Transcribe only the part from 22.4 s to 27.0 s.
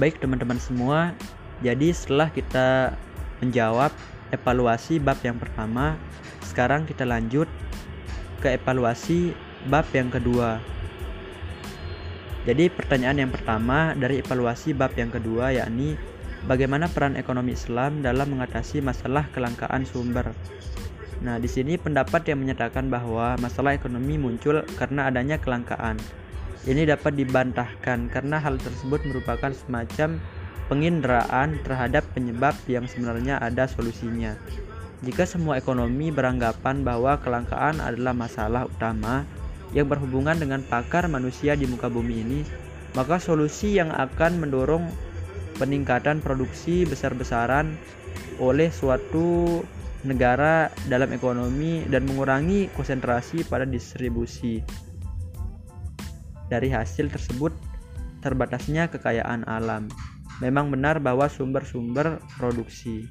menyatakan bahwa masalah ekonomi muncul karena adanya kelangkaan. Ini